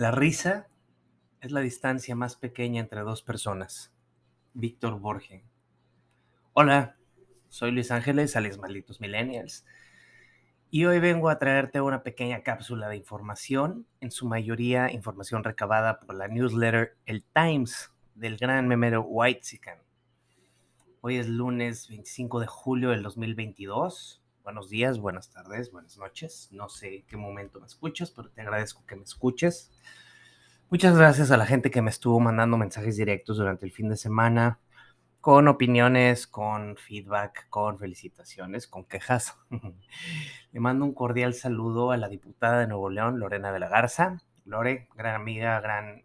La 0.00 0.10
risa 0.10 0.66
es 1.42 1.52
la 1.52 1.60
distancia 1.60 2.16
más 2.16 2.34
pequeña 2.34 2.80
entre 2.80 3.02
dos 3.02 3.20
personas. 3.20 3.92
Víctor 4.54 4.98
Borge. 4.98 5.44
Hola, 6.54 6.96
soy 7.50 7.70
Luis 7.72 7.90
Ángeles, 7.90 8.34
alias 8.34 8.56
Malditos 8.56 9.02
Millennials, 9.02 9.66
y 10.70 10.86
hoy 10.86 11.00
vengo 11.00 11.28
a 11.28 11.38
traerte 11.38 11.82
una 11.82 12.02
pequeña 12.02 12.42
cápsula 12.42 12.88
de 12.88 12.96
información, 12.96 13.86
en 14.00 14.10
su 14.10 14.26
mayoría 14.26 14.90
información 14.90 15.44
recabada 15.44 16.00
por 16.00 16.14
la 16.14 16.28
newsletter 16.28 16.96
El 17.04 17.22
Times 17.34 17.92
del 18.14 18.38
gran 18.38 18.68
memero 18.68 19.02
White 19.02 19.42
Sican. 19.42 19.89
Hoy 21.02 21.16
es 21.16 21.28
lunes 21.28 21.88
25 21.88 22.40
de 22.40 22.46
julio 22.46 22.90
del 22.90 23.02
2022. 23.02 24.22
Buenos 24.42 24.68
días, 24.68 24.98
buenas 24.98 25.30
tardes, 25.30 25.72
buenas 25.72 25.96
noches. 25.96 26.50
No 26.52 26.68
sé 26.68 27.06
qué 27.08 27.16
momento 27.16 27.58
me 27.58 27.64
escuchas, 27.64 28.10
pero 28.10 28.28
te 28.28 28.42
agradezco 28.42 28.84
que 28.84 28.96
me 28.96 29.04
escuches. 29.04 29.72
Muchas 30.68 30.98
gracias 30.98 31.30
a 31.30 31.38
la 31.38 31.46
gente 31.46 31.70
que 31.70 31.80
me 31.80 31.88
estuvo 31.88 32.20
mandando 32.20 32.58
mensajes 32.58 32.98
directos 32.98 33.38
durante 33.38 33.64
el 33.64 33.72
fin 33.72 33.88
de 33.88 33.96
semana, 33.96 34.58
con 35.22 35.48
opiniones, 35.48 36.26
con 36.26 36.76
feedback, 36.76 37.48
con 37.48 37.78
felicitaciones, 37.78 38.66
con 38.66 38.84
quejas. 38.84 39.38
Le 40.52 40.60
mando 40.60 40.84
un 40.84 40.92
cordial 40.92 41.32
saludo 41.32 41.92
a 41.92 41.96
la 41.96 42.10
diputada 42.10 42.60
de 42.60 42.66
Nuevo 42.66 42.90
León, 42.90 43.18
Lorena 43.18 43.52
de 43.52 43.58
la 43.60 43.70
Garza. 43.70 44.22
Lore, 44.44 44.86
gran 44.94 45.14
amiga, 45.14 45.58
gran 45.60 46.04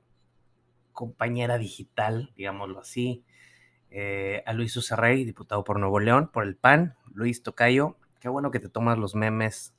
compañera 0.93 1.57
digital, 1.57 2.31
digámoslo 2.37 2.79
así. 2.79 3.25
Eh, 3.91 4.43
a 4.45 4.53
Luis 4.53 4.75
Usarrey, 4.75 5.23
diputado 5.23 5.63
por 5.63 5.79
Nuevo 5.79 5.99
León, 5.99 6.29
por 6.33 6.43
el 6.43 6.55
PAN. 6.55 6.95
Luis 7.13 7.43
Tocayo, 7.43 7.97
qué 8.19 8.29
bueno 8.29 8.51
que 8.51 8.59
te 8.59 8.69
tomas 8.69 8.97
los 8.97 9.15
memes 9.15 9.73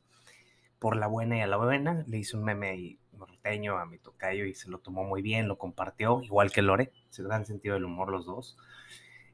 por 0.79 0.97
la 0.97 1.07
buena 1.07 1.39
y 1.39 1.41
a 1.41 1.47
la 1.47 1.57
buena. 1.57 2.05
Le 2.07 2.19
hice 2.19 2.37
un 2.37 2.45
meme 2.45 2.69
ahí 2.71 2.99
norteño 3.17 3.79
a 3.79 3.87
mi 3.87 3.99
tocayo 3.99 4.45
y 4.45 4.55
se 4.55 4.71
lo 4.71 4.79
tomó 4.79 5.05
muy 5.05 5.23
bien, 5.23 5.49
lo 5.49 5.59
compartió, 5.59 6.23
igual 6.23 6.53
que 6.53 6.63
Lore, 6.63 6.93
se 7.11 7.23
dan 7.23 7.47
sentido 7.47 7.75
del 7.75 7.85
humor 7.85 8.11
los 8.11 8.27
dos. 8.27 8.57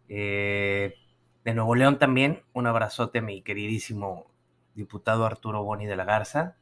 Eh, 0.08 0.94
de 1.44 1.54
Nuevo 1.54 1.74
León 1.74 1.98
también, 1.98 2.42
un 2.52 2.66
abrazote 2.66 3.18
a 3.18 3.22
mi 3.22 3.42
queridísimo 3.42 4.26
diputado 4.74 5.26
Arturo 5.26 5.64
Boni 5.64 5.86
de 5.86 5.96
la 5.96 6.04
Garza, 6.04 6.56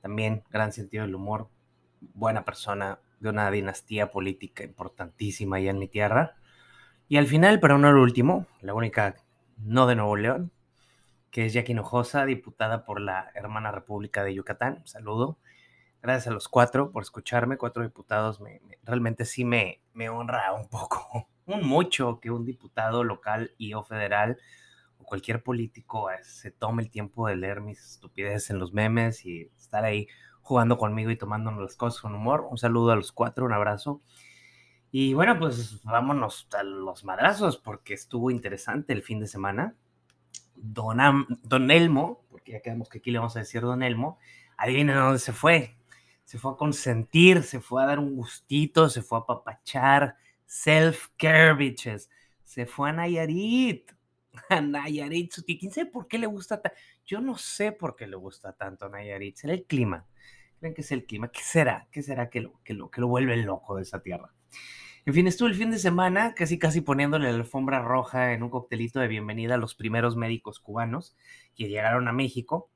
también 0.00 0.44
gran 0.50 0.72
sentido 0.72 1.04
del 1.04 1.14
humor, 1.14 1.48
buena 2.14 2.44
persona 2.44 3.00
de 3.20 3.28
una 3.28 3.50
dinastía 3.50 4.10
política 4.10 4.64
importantísima 4.64 5.56
allá 5.56 5.70
en 5.70 5.78
mi 5.78 5.88
tierra. 5.88 6.36
Y 7.10 7.16
al 7.16 7.26
final, 7.26 7.58
no 7.62 7.88
el 7.88 7.96
último, 7.96 8.46
la 8.60 8.74
única 8.74 9.16
no 9.56 9.86
de 9.86 9.96
Nuevo 9.96 10.14
León, 10.16 10.52
que 11.30 11.46
es 11.46 11.54
Jackie 11.54 11.72
Hinojosa, 11.72 12.26
diputada 12.26 12.84
por 12.84 13.00
la 13.00 13.30
hermana 13.34 13.72
República 13.72 14.22
de 14.24 14.34
Yucatán. 14.34 14.82
Saludo. 14.84 15.38
Gracias 16.02 16.26
a 16.26 16.32
los 16.32 16.48
cuatro 16.48 16.92
por 16.92 17.02
escucharme, 17.02 17.56
cuatro 17.56 17.82
diputados. 17.82 18.42
Me, 18.42 18.60
realmente 18.82 19.24
sí 19.24 19.46
me, 19.46 19.80
me 19.94 20.10
honra 20.10 20.52
un 20.52 20.68
poco, 20.68 21.28
un 21.46 21.66
mucho 21.66 22.20
que 22.20 22.30
un 22.30 22.44
diputado 22.44 23.02
local 23.04 23.52
y 23.56 23.72
o 23.72 23.82
federal 23.82 24.36
o 24.98 25.04
cualquier 25.04 25.42
político 25.42 26.10
eh, 26.10 26.22
se 26.24 26.50
tome 26.50 26.82
el 26.82 26.90
tiempo 26.90 27.26
de 27.26 27.36
leer 27.36 27.62
mis 27.62 27.82
estupideces 27.92 28.50
en 28.50 28.58
los 28.58 28.74
memes 28.74 29.24
y 29.24 29.50
estar 29.56 29.82
ahí 29.82 30.08
jugando 30.42 30.76
conmigo 30.76 31.10
y 31.10 31.16
tomándonos 31.16 31.62
las 31.62 31.76
cosas 31.76 32.02
con 32.02 32.14
humor. 32.14 32.46
Un 32.50 32.58
saludo 32.58 32.90
a 32.90 32.96
los 32.96 33.12
cuatro, 33.12 33.46
un 33.46 33.54
abrazo. 33.54 34.02
Y 34.90 35.14
bueno, 35.14 35.38
pues 35.38 35.82
vámonos 35.82 36.48
a 36.52 36.62
los 36.62 37.04
madrazos 37.04 37.58
porque 37.58 37.94
estuvo 37.94 38.30
interesante 38.30 38.92
el 38.92 39.02
fin 39.02 39.20
de 39.20 39.26
semana. 39.26 39.74
Don, 40.56 41.26
don 41.42 41.70
Elmo, 41.70 42.24
porque 42.30 42.52
ya 42.52 42.60
quedamos 42.60 42.88
que 42.88 42.98
aquí 42.98 43.10
le 43.10 43.18
vamos 43.18 43.36
a 43.36 43.40
decir 43.40 43.60
Don 43.60 43.82
Elmo, 43.82 44.18
adivinen 44.56 44.96
dónde 44.96 45.20
se 45.20 45.32
fue 45.32 45.78
se 46.28 46.38
fue 46.38 46.52
a 46.52 46.56
consentir, 46.56 47.42
se 47.42 47.58
fue 47.58 47.82
a 47.82 47.86
dar 47.86 47.98
un 47.98 48.14
gustito, 48.14 48.90
se 48.90 49.00
fue 49.00 49.18
a 49.18 49.24
papachar, 49.24 50.14
self-care, 50.44 51.56
bitches. 51.56 52.10
Se 52.44 52.66
fue 52.66 52.90
a 52.90 52.92
Nayarit, 52.92 53.90
a 54.50 54.60
Nayarit, 54.60 55.32
¿quién 55.58 55.72
sabe 55.72 55.86
por 55.86 56.06
qué 56.06 56.18
le 56.18 56.26
gusta 56.26 56.60
tanto? 56.60 56.78
Yo 57.06 57.22
no 57.22 57.38
sé 57.38 57.72
por 57.72 57.96
qué 57.96 58.06
le 58.06 58.16
gusta 58.16 58.52
tanto 58.52 58.84
a 58.84 58.88
Nayarit, 58.90 59.36
será 59.36 59.54
el 59.54 59.64
clima. 59.64 60.06
¿Creen 60.58 60.74
que 60.74 60.82
es 60.82 60.92
el 60.92 61.06
clima? 61.06 61.32
¿Qué 61.32 61.40
será? 61.40 61.88
¿Qué 61.90 62.02
será 62.02 62.28
que 62.28 62.42
lo, 62.42 62.60
que 62.62 62.74
lo, 62.74 62.90
que 62.90 63.00
lo 63.00 63.08
vuelve 63.08 63.34
loco 63.38 63.76
de 63.76 63.84
esa 63.84 64.02
tierra? 64.02 64.30
En 65.06 65.14
fin, 65.14 65.26
estuve 65.26 65.48
el 65.48 65.54
fin 65.54 65.70
de 65.70 65.78
semana 65.78 66.34
casi 66.34 66.58
casi 66.58 66.80
poniéndole 66.80 67.30
la 67.30 67.38
alfombra 67.38 67.80
roja 67.80 68.32
en 68.32 68.42
un 68.42 68.50
coctelito 68.50 69.00
de 69.00 69.08
bienvenida 69.08 69.54
a 69.54 69.58
los 69.58 69.74
primeros 69.74 70.16
médicos 70.16 70.60
cubanos 70.60 71.16
que 71.54 71.68
llegaron 71.68 72.08
a 72.08 72.12
México 72.12 72.70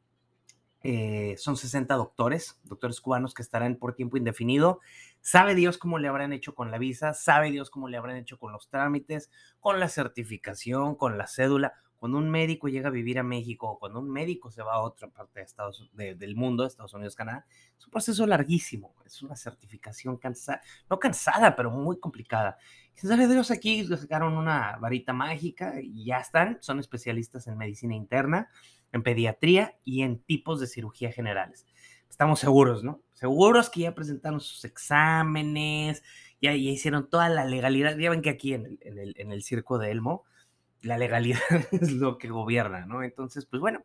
eh, 0.84 1.36
son 1.38 1.56
60 1.56 1.94
doctores, 1.94 2.60
doctores 2.64 3.00
cubanos 3.00 3.34
que 3.34 3.42
estarán 3.42 3.76
por 3.76 3.94
tiempo 3.94 4.16
indefinido. 4.16 4.80
Sabe 5.20 5.54
Dios 5.54 5.78
cómo 5.78 5.98
le 5.98 6.08
habrán 6.08 6.32
hecho 6.32 6.54
con 6.54 6.70
la 6.70 6.78
visa, 6.78 7.14
sabe 7.14 7.52
Dios 7.52 7.70
cómo 7.70 7.88
le 7.88 7.96
habrán 7.96 8.16
hecho 8.16 8.38
con 8.38 8.52
los 8.52 8.68
trámites, 8.68 9.30
con 9.60 9.78
la 9.78 9.88
certificación, 9.88 10.96
con 10.96 11.18
la 11.18 11.28
cédula. 11.28 11.74
Cuando 12.02 12.18
un 12.18 12.28
médico 12.28 12.66
llega 12.66 12.88
a 12.88 12.90
vivir 12.90 13.20
a 13.20 13.22
México 13.22 13.68
o 13.68 13.78
cuando 13.78 14.00
un 14.00 14.10
médico 14.10 14.50
se 14.50 14.60
va 14.60 14.72
a 14.74 14.80
otra 14.80 15.06
parte 15.06 15.38
de 15.38 15.44
Estados, 15.44 15.88
del 15.92 16.34
mundo, 16.34 16.66
Estados 16.66 16.92
Unidos, 16.94 17.14
Canadá, 17.14 17.46
es 17.78 17.84
un 17.86 17.92
proceso 17.92 18.26
larguísimo, 18.26 18.96
es 19.06 19.22
una 19.22 19.36
certificación 19.36 20.16
cansada, 20.16 20.62
no 20.90 20.98
cansada, 20.98 21.54
pero 21.54 21.70
muy 21.70 22.00
complicada. 22.00 22.58
Sabe 22.96 23.28
Dios 23.28 23.52
aquí 23.52 23.84
sacaron 23.84 24.36
una 24.36 24.78
varita 24.78 25.12
mágica 25.12 25.74
y 25.80 26.06
ya 26.06 26.18
están, 26.18 26.58
son 26.60 26.80
especialistas 26.80 27.46
en 27.46 27.56
medicina 27.56 27.94
interna 27.94 28.48
en 28.90 29.04
pediatría 29.04 29.78
y 29.84 30.02
en 30.02 30.19
tipos 30.19 30.58
de 30.58 30.66
cirugía 30.66 31.12
generales. 31.12 31.66
Estamos 32.08 32.40
seguros, 32.40 32.82
¿no? 32.82 33.00
Seguros 33.12 33.70
que 33.70 33.82
ya 33.82 33.94
presentaron 33.94 34.40
sus 34.40 34.64
exámenes, 34.64 36.02
ya, 36.40 36.52
hicieron 36.52 37.08
toda 37.08 37.28
la 37.28 37.44
legalidad. 37.44 37.96
Ya 37.96 38.10
ven 38.10 38.22
que 38.22 38.30
aquí 38.30 38.54
en 38.54 38.78
el, 38.82 39.14
en 39.16 39.30
el, 39.30 39.42
circo 39.44 39.78
de 39.78 39.92
Elmo, 39.92 40.24
la 40.82 40.98
legalidad 40.98 41.41
es 41.72 41.93
lo 41.93 42.19
que 42.19 42.28
gobierna, 42.28 42.87
¿no? 42.87 43.03
Entonces, 43.03 43.47
pues 43.47 43.60
bueno, 43.60 43.82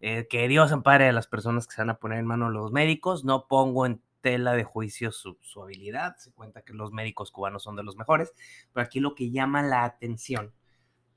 eh, 0.00 0.26
que 0.28 0.48
Dios 0.48 0.72
ampare 0.72 1.08
a 1.08 1.12
las 1.12 1.26
personas 1.26 1.66
que 1.66 1.74
se 1.74 1.82
van 1.82 1.90
a 1.90 1.98
poner 1.98 2.18
en 2.18 2.26
manos 2.26 2.52
los 2.52 2.72
médicos. 2.72 3.24
No 3.24 3.46
pongo 3.48 3.86
en 3.86 4.00
tela 4.20 4.54
de 4.54 4.64
juicio 4.64 5.12
su, 5.12 5.38
su, 5.40 5.62
habilidad. 5.62 6.16
Se 6.16 6.32
cuenta 6.32 6.62
que 6.62 6.72
los 6.72 6.92
médicos 6.92 7.30
cubanos 7.30 7.62
son 7.62 7.76
de 7.76 7.82
los 7.82 7.96
mejores, 7.96 8.32
pero 8.72 8.84
aquí 8.84 9.00
lo 9.00 9.14
que 9.14 9.30
llama 9.30 9.62
la 9.62 9.84
atención 9.84 10.52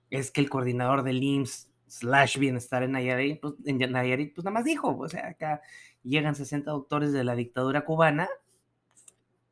es 0.09 0.31
que 0.31 0.41
el 0.41 0.49
coordinador 0.49 1.03
del 1.03 1.23
IMSS 1.23 1.69
slash 1.87 2.37
bienestar 2.37 2.83
en 2.83 2.91
Nayarit, 2.91 3.41
pues, 3.41 3.55
en 3.65 3.77
Nayarit, 3.91 4.33
pues 4.33 4.45
nada 4.45 4.53
más 4.53 4.63
dijo, 4.63 4.95
o 4.95 5.09
sea, 5.09 5.29
acá 5.29 5.61
llegan 6.03 6.35
60 6.35 6.69
doctores 6.71 7.11
de 7.11 7.23
la 7.23 7.35
dictadura 7.35 7.83
cubana, 7.83 8.29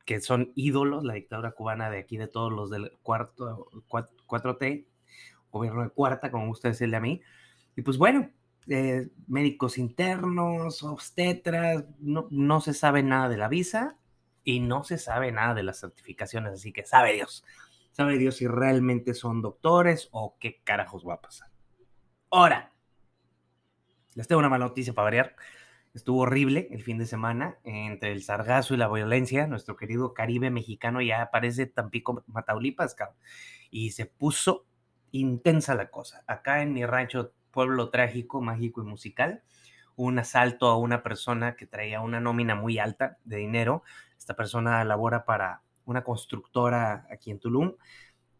que 0.04 0.20
son 0.20 0.52
ídolos, 0.54 1.04
la 1.04 1.14
dictadura 1.14 1.52
cubana 1.52 1.90
de 1.90 1.98
aquí, 1.98 2.16
de 2.16 2.28
todos 2.28 2.52
los 2.52 2.70
del 2.70 2.92
cuarto, 3.02 3.68
4T, 3.88 4.86
gobierno 5.50 5.82
de 5.82 5.90
cuarta, 5.90 6.30
como 6.30 6.46
gusta 6.46 6.68
decirle 6.68 6.96
a 6.96 7.00
mí, 7.00 7.20
y 7.76 7.82
pues 7.82 7.98
bueno, 7.98 8.30
eh, 8.68 9.08
médicos 9.26 9.78
internos, 9.78 10.82
obstetras, 10.82 11.84
no, 12.00 12.28
no 12.30 12.60
se 12.60 12.74
sabe 12.74 13.02
nada 13.02 13.28
de 13.28 13.36
la 13.36 13.48
visa 13.48 13.96
y 14.44 14.60
no 14.60 14.84
se 14.84 14.98
sabe 14.98 15.32
nada 15.32 15.54
de 15.54 15.62
las 15.62 15.80
certificaciones, 15.80 16.52
así 16.52 16.72
que 16.72 16.84
sabe 16.84 17.14
Dios, 17.14 17.44
sabe 17.92 18.18
Dios 18.18 18.36
si 18.36 18.46
realmente 18.46 19.14
son 19.14 19.42
doctores 19.42 20.08
o 20.12 20.36
qué 20.38 20.60
carajos 20.64 21.06
va 21.06 21.14
a 21.14 21.20
pasar. 21.20 21.50
Ahora, 22.30 22.72
les 24.14 24.28
tengo 24.28 24.40
una 24.40 24.50
mala 24.50 24.66
noticia 24.66 24.92
para 24.92 25.04
variar. 25.04 25.36
Estuvo 25.94 26.20
horrible 26.20 26.68
el 26.70 26.82
fin 26.82 26.98
de 26.98 27.06
semana 27.06 27.58
entre 27.64 28.12
el 28.12 28.22
sargazo 28.22 28.74
y 28.74 28.76
la 28.76 28.88
violencia. 28.88 29.46
Nuestro 29.46 29.76
querido 29.76 30.12
Caribe 30.12 30.50
mexicano 30.50 31.00
ya 31.00 31.22
aparece 31.22 31.66
Tampico, 31.66 32.22
Mataulipas, 32.26 32.94
y 33.70 33.92
se 33.92 34.06
puso 34.06 34.67
intensa 35.12 35.74
la 35.74 35.90
cosa. 35.90 36.24
Acá 36.26 36.62
en 36.62 36.72
mi 36.72 36.84
rancho, 36.84 37.32
pueblo 37.50 37.90
trágico, 37.90 38.40
mágico 38.40 38.82
y 38.82 38.84
musical, 38.84 39.42
un 39.96 40.18
asalto 40.18 40.66
a 40.66 40.78
una 40.78 41.02
persona 41.02 41.56
que 41.56 41.66
traía 41.66 42.00
una 42.00 42.20
nómina 42.20 42.54
muy 42.54 42.78
alta 42.78 43.18
de 43.24 43.38
dinero. 43.38 43.82
Esta 44.16 44.34
persona 44.34 44.84
labora 44.84 45.24
para 45.24 45.62
una 45.84 46.04
constructora 46.04 47.06
aquí 47.10 47.30
en 47.30 47.40
Tulum 47.40 47.74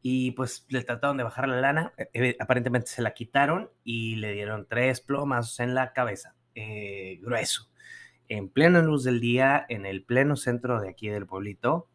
y 0.02 0.32
pues 0.32 0.66
le 0.68 0.82
trataron 0.84 1.16
de 1.16 1.24
bajar 1.24 1.48
la 1.48 1.60
lana, 1.60 1.92
e, 1.96 2.08
e, 2.12 2.36
aparentemente 2.38 2.88
se 2.88 3.02
la 3.02 3.14
quitaron 3.14 3.70
y 3.84 4.16
le 4.16 4.32
dieron 4.32 4.66
tres 4.68 5.00
plomas 5.00 5.58
en 5.60 5.74
la 5.74 5.92
cabeza, 5.92 6.36
eh, 6.54 7.18
grueso, 7.20 7.70
en 8.28 8.48
plena 8.48 8.80
luz 8.80 9.04
del 9.04 9.20
día, 9.20 9.66
en 9.68 9.86
el 9.86 10.04
pleno 10.04 10.36
centro 10.36 10.80
de 10.80 10.90
aquí 10.90 11.08
del 11.08 11.26
pueblito, 11.26 11.88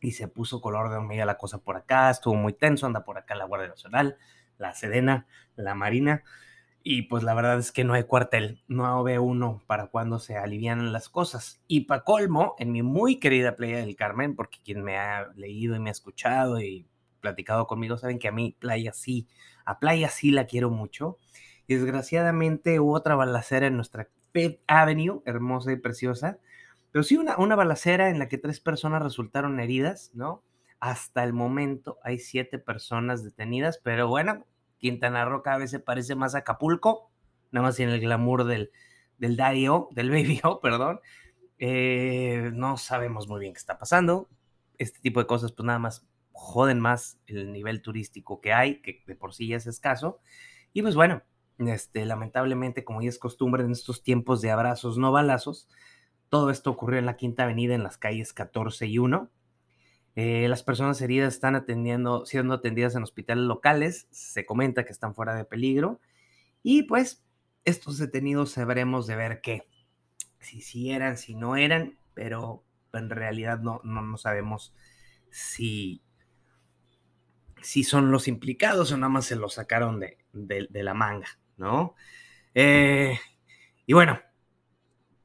y 0.00 0.12
se 0.12 0.28
puso 0.28 0.60
color 0.60 0.90
de 0.90 0.96
hormiga 0.96 1.24
la 1.24 1.38
cosa 1.38 1.58
por 1.58 1.76
acá, 1.76 2.10
estuvo 2.10 2.34
muy 2.34 2.52
tenso, 2.52 2.86
anda 2.86 3.04
por 3.04 3.18
acá 3.18 3.34
la 3.34 3.44
Guardia 3.44 3.68
Nacional, 3.68 4.16
la 4.58 4.74
Sedena, 4.74 5.26
la 5.56 5.74
Marina, 5.74 6.24
y 6.82 7.02
pues 7.02 7.22
la 7.22 7.34
verdad 7.34 7.58
es 7.58 7.72
que 7.72 7.84
no 7.84 7.92
hay 7.92 8.04
cuartel, 8.04 8.62
no 8.66 9.02
ve 9.02 9.18
uno 9.18 9.62
para 9.66 9.88
cuando 9.88 10.18
se 10.18 10.36
alivianan 10.36 10.92
las 10.92 11.10
cosas. 11.10 11.62
Y 11.68 11.82
para 11.82 12.04
colmo, 12.04 12.54
en 12.58 12.72
mi 12.72 12.82
muy 12.82 13.18
querida 13.20 13.54
Playa 13.56 13.78
del 13.78 13.96
Carmen, 13.96 14.34
porque 14.34 14.58
quien 14.64 14.82
me 14.82 14.96
ha 14.98 15.28
leído 15.36 15.76
y 15.76 15.78
me 15.78 15.90
ha 15.90 15.92
escuchado 15.92 16.60
y 16.60 16.86
platicado 17.20 17.66
conmigo 17.66 17.98
saben 17.98 18.18
que 18.18 18.28
a 18.28 18.32
mí 18.32 18.56
playa 18.58 18.94
sí 18.94 19.28
A 19.66 19.78
Playa 19.78 20.08
sí 20.08 20.30
la 20.30 20.46
quiero 20.46 20.70
mucho. 20.70 21.18
Desgraciadamente 21.68 22.80
hubo 22.80 22.94
otra 22.94 23.14
balacera 23.14 23.66
en 23.66 23.76
nuestra 23.76 24.08
Fifth 24.32 24.60
Avenue, 24.66 25.22
hermosa 25.26 25.72
y 25.72 25.76
preciosa. 25.76 26.38
Pero 26.92 27.02
sí 27.02 27.16
una, 27.16 27.36
una 27.38 27.56
balacera 27.56 28.10
en 28.10 28.18
la 28.18 28.28
que 28.28 28.38
tres 28.38 28.60
personas 28.60 29.02
resultaron 29.02 29.60
heridas, 29.60 30.10
¿no? 30.14 30.42
Hasta 30.80 31.24
el 31.24 31.32
momento 31.32 31.98
hay 32.02 32.18
siete 32.18 32.58
personas 32.58 33.22
detenidas, 33.22 33.80
pero 33.82 34.08
bueno, 34.08 34.46
Quintana 34.78 35.24
Roo 35.24 35.42
cada 35.42 35.58
vez 35.58 35.70
se 35.70 35.78
parece 35.78 36.14
más 36.14 36.34
a 36.34 36.38
Acapulco, 36.38 37.10
nada 37.52 37.66
más 37.66 37.78
en 37.80 37.90
el 37.90 38.00
glamour 38.00 38.44
del, 38.44 38.70
del 39.18 39.36
Daddy 39.36 39.68
O, 39.68 39.88
del 39.92 40.10
Baby 40.10 40.40
O, 40.42 40.60
perdón. 40.62 41.00
Eh, 41.58 42.50
no 42.54 42.78
sabemos 42.78 43.28
muy 43.28 43.40
bien 43.40 43.52
qué 43.52 43.58
está 43.58 43.78
pasando. 43.78 44.28
Este 44.78 44.98
tipo 45.00 45.20
de 45.20 45.26
cosas, 45.26 45.52
pues 45.52 45.66
nada 45.66 45.78
más 45.78 46.06
joden 46.32 46.80
más 46.80 47.20
el 47.26 47.52
nivel 47.52 47.82
turístico 47.82 48.40
que 48.40 48.54
hay, 48.54 48.80
que 48.80 49.02
de 49.06 49.14
por 49.14 49.34
sí 49.34 49.48
ya 49.48 49.56
es 49.56 49.66
escaso. 49.66 50.20
Y 50.72 50.80
pues 50.80 50.94
bueno, 50.94 51.22
este, 51.58 52.06
lamentablemente, 52.06 52.84
como 52.84 53.02
ya 53.02 53.10
es 53.10 53.18
costumbre 53.18 53.62
en 53.62 53.72
estos 53.72 54.02
tiempos 54.02 54.40
de 54.40 54.50
abrazos 54.50 54.96
no 54.96 55.12
balazos, 55.12 55.68
todo 56.30 56.50
esto 56.50 56.70
ocurrió 56.70 56.98
en 56.98 57.06
la 57.06 57.16
Quinta 57.16 57.42
Avenida, 57.42 57.74
en 57.74 57.82
las 57.82 57.98
calles 57.98 58.32
14 58.32 58.86
y 58.86 58.98
1. 58.98 59.28
Eh, 60.14 60.46
las 60.48 60.62
personas 60.62 61.00
heridas 61.02 61.34
están 61.34 61.56
atendiendo, 61.56 62.24
siendo 62.24 62.54
atendidas 62.54 62.94
en 62.94 63.02
hospitales 63.02 63.44
locales. 63.44 64.06
Se 64.10 64.46
comenta 64.46 64.84
que 64.84 64.92
están 64.92 65.14
fuera 65.14 65.34
de 65.34 65.44
peligro. 65.44 66.00
Y 66.62 66.84
pues 66.84 67.24
estos 67.64 67.98
detenidos 67.98 68.52
sabremos 68.52 69.08
de 69.08 69.16
ver 69.16 69.40
qué. 69.40 69.68
Si 70.38 70.60
sí 70.60 70.92
eran, 70.92 71.18
si 71.18 71.34
no 71.34 71.56
eran, 71.56 71.98
pero 72.14 72.64
en 72.92 73.10
realidad 73.10 73.58
no, 73.58 73.80
no, 73.82 74.16
sabemos 74.16 74.72
si, 75.30 76.00
si 77.60 77.82
son 77.82 78.12
los 78.12 78.28
implicados 78.28 78.92
o 78.92 78.96
nada 78.96 79.10
más 79.10 79.26
se 79.26 79.36
los 79.36 79.54
sacaron 79.54 80.00
de, 80.00 80.18
de, 80.32 80.82
la 80.82 80.94
manga, 80.94 81.26
¿no? 81.56 81.94
Eh, 82.54 83.18
y 83.84 83.92
bueno, 83.92 84.20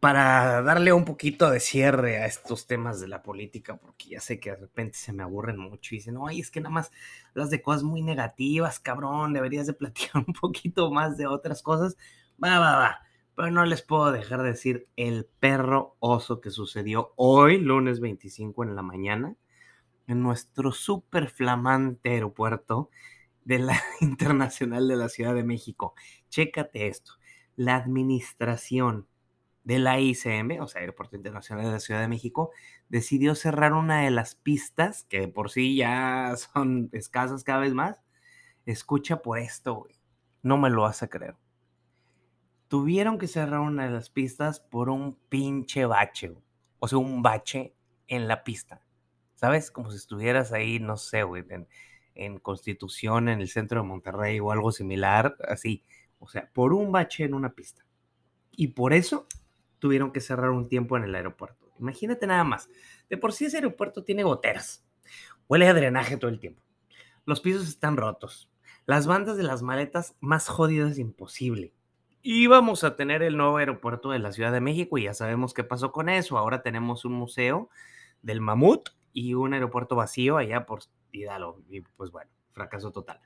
para 0.05 0.61
darle 0.61 0.93
un 0.93 1.03
poquito 1.03 1.49
de 1.49 1.59
cierre 1.59 2.17
a 2.17 2.27
estos 2.27 2.67
temas 2.67 3.01
de 3.01 3.07
la 3.07 3.23
política, 3.23 3.75
porque 3.75 4.09
ya 4.09 4.19
sé 4.19 4.39
que 4.39 4.51
de 4.51 4.57
repente 4.57 4.99
se 4.99 5.11
me 5.13 5.23
aburren 5.23 5.57
mucho 5.57 5.95
y 5.95 5.97
dicen, 5.97 6.17
ay, 6.23 6.41
es 6.41 6.51
que 6.51 6.61
nada 6.61 6.69
más 6.75 6.91
hablas 7.29 7.49
de 7.49 7.63
cosas 7.63 7.81
muy 7.81 8.03
negativas, 8.03 8.79
cabrón, 8.79 9.33
deberías 9.33 9.65
de 9.65 9.73
platicar 9.73 10.23
un 10.27 10.33
poquito 10.35 10.91
más 10.91 11.17
de 11.17 11.25
otras 11.25 11.63
cosas. 11.63 11.97
Va, 12.43 12.59
va, 12.59 12.77
va. 12.77 12.99
Pero 13.35 13.49
no 13.49 13.65
les 13.65 13.81
puedo 13.81 14.11
dejar 14.11 14.43
de 14.43 14.49
decir 14.49 14.87
el 14.95 15.25
perro 15.39 15.95
oso 15.97 16.39
que 16.39 16.51
sucedió 16.51 17.13
hoy, 17.15 17.57
lunes 17.57 17.99
25 17.99 18.63
en 18.63 18.75
la 18.75 18.83
mañana, 18.83 19.35
en 20.05 20.21
nuestro 20.21 20.71
súper 20.71 21.31
flamante 21.31 22.11
aeropuerto 22.11 22.91
de 23.43 23.57
la 23.57 23.81
Internacional 24.01 24.87
de 24.87 24.97
la 24.97 25.09
Ciudad 25.09 25.33
de 25.33 25.43
México. 25.43 25.95
Chécate 26.29 26.89
esto. 26.89 27.13
La 27.55 27.75
administración 27.77 29.07
de 29.65 29.79
la 29.79 29.97
o 29.97 30.67
sea, 30.67 30.81
Aeropuerto 30.81 31.15
Internacional 31.15 31.65
de 31.65 31.71
la 31.71 31.79
Ciudad 31.79 31.99
de 31.99 32.07
México, 32.07 32.51
decidió 32.87 33.33
cerrar 33.33 33.73
una 33.73 34.03
de 34.03 34.11
las 34.11 34.35
pistas, 34.35 35.05
que 35.05 35.27
por 35.27 35.49
sí 35.49 35.75
ya 35.75 36.35
son 36.53 36.89
escasas 36.93 37.43
cada 37.43 37.59
vez 37.59 37.73
más. 37.73 37.99
Escucha 38.65 39.21
por 39.21 39.39
esto, 39.39 39.73
güey. 39.73 39.95
No 40.43 40.57
me 40.57 40.69
lo 40.69 40.83
vas 40.83 41.01
a 41.03 41.07
creer. 41.07 41.35
Tuvieron 42.67 43.17
que 43.17 43.27
cerrar 43.27 43.59
una 43.59 43.85
de 43.85 43.91
las 43.91 44.09
pistas 44.09 44.59
por 44.59 44.89
un 44.89 45.15
pinche 45.29 45.85
bache, 45.85 46.35
o 46.79 46.87
sea, 46.87 46.99
un 46.99 47.23
bache 47.23 47.75
en 48.07 48.27
la 48.27 48.43
pista. 48.43 48.85
¿Sabes? 49.33 49.71
Como 49.71 49.89
si 49.89 49.97
estuvieras 49.97 50.53
ahí, 50.53 50.79
no 50.79 50.95
sé, 50.95 51.23
güey, 51.23 51.43
en, 51.49 51.67
en 52.13 52.39
Constitución, 52.39 53.29
en 53.29 53.41
el 53.41 53.49
centro 53.49 53.81
de 53.81 53.87
Monterrey 53.87 54.39
o 54.39 54.51
algo 54.51 54.71
similar, 54.71 55.35
así. 55.47 55.83
O 56.19 56.27
sea, 56.27 56.51
por 56.53 56.73
un 56.73 56.91
bache 56.91 57.23
en 57.23 57.33
una 57.33 57.53
pista. 57.53 57.85
Y 58.51 58.69
por 58.69 58.93
eso 58.93 59.27
tuvieron 59.79 60.11
que 60.11 60.21
cerrar 60.21 60.51
un 60.51 60.67
tiempo 60.67 60.97
en 60.97 61.03
el 61.03 61.15
aeropuerto. 61.15 61.71
Imagínate 61.79 62.27
nada 62.27 62.43
más. 62.43 62.69
De 63.09 63.17
por 63.17 63.33
sí 63.33 63.45
ese 63.45 63.57
aeropuerto 63.57 64.03
tiene 64.03 64.23
goteras. 64.23 64.85
Huele 65.47 65.67
a 65.67 65.73
drenaje 65.73 66.17
todo 66.17 66.29
el 66.29 66.39
tiempo. 66.39 66.63
Los 67.25 67.41
pisos 67.41 67.67
están 67.67 67.97
rotos. 67.97 68.49
Las 68.85 69.07
bandas 69.07 69.37
de 69.37 69.43
las 69.43 69.61
maletas 69.61 70.15
más 70.19 70.47
jodidas 70.47 70.97
imposible. 70.97 71.73
Íbamos 72.21 72.83
a 72.83 72.95
tener 72.95 73.21
el 73.21 73.37
nuevo 73.37 73.57
aeropuerto 73.57 74.11
de 74.11 74.19
la 74.19 74.31
Ciudad 74.31 74.51
de 74.51 74.61
México 74.61 74.97
y 74.97 75.03
ya 75.03 75.13
sabemos 75.13 75.53
qué 75.53 75.63
pasó 75.63 75.91
con 75.91 76.09
eso. 76.09 76.37
Ahora 76.37 76.61
tenemos 76.61 77.05
un 77.05 77.13
museo 77.13 77.69
del 78.21 78.41
mamut 78.41 78.89
y 79.13 79.33
un 79.33 79.53
aeropuerto 79.53 79.95
vacío 79.95 80.37
allá 80.37 80.65
por 80.65 80.81
Hidalgo. 81.11 81.61
Y 81.69 81.81
pues 81.81 82.11
bueno, 82.11 82.31
fracaso 82.51 82.91
total. 82.91 83.19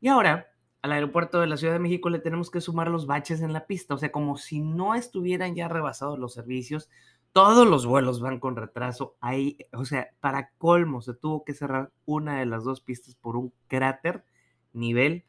Y 0.00 0.08
ahora 0.08 0.48
al 0.82 0.92
aeropuerto 0.92 1.40
de 1.40 1.46
la 1.46 1.56
Ciudad 1.56 1.72
de 1.72 1.78
México 1.80 2.10
le 2.10 2.18
tenemos 2.18 2.50
que 2.50 2.60
sumar 2.60 2.88
los 2.88 3.06
baches 3.06 3.40
en 3.40 3.52
la 3.52 3.66
pista, 3.66 3.94
o 3.94 3.98
sea, 3.98 4.12
como 4.12 4.36
si 4.36 4.60
no 4.60 4.94
estuvieran 4.94 5.54
ya 5.54 5.68
rebasados 5.68 6.18
los 6.18 6.34
servicios, 6.34 6.88
todos 7.32 7.66
los 7.66 7.84
vuelos 7.86 8.20
van 8.20 8.40
con 8.40 8.56
retraso, 8.56 9.16
ahí, 9.20 9.58
o 9.72 9.84
sea, 9.84 10.10
para 10.20 10.50
colmo 10.58 11.02
se 11.02 11.14
tuvo 11.14 11.44
que 11.44 11.54
cerrar 11.54 11.92
una 12.04 12.38
de 12.38 12.46
las 12.46 12.64
dos 12.64 12.80
pistas 12.80 13.14
por 13.16 13.36
un 13.36 13.52
cráter 13.66 14.24
nivel 14.72 15.24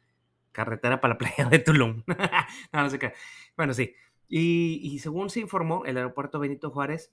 carretera 0.52 1.00
para 1.00 1.14
la 1.14 1.18
playa 1.18 1.48
de 1.48 1.58
Tulum. 1.58 2.02
no, 2.72 2.82
no 2.82 2.90
sé 2.90 2.98
qué. 2.98 3.12
Bueno, 3.56 3.74
sí. 3.74 3.94
Y, 4.28 4.80
y, 4.82 4.98
según 5.00 5.30
se 5.30 5.40
informó, 5.40 5.84
el 5.84 5.96
aeropuerto 5.96 6.38
Benito 6.38 6.70
Juárez, 6.70 7.12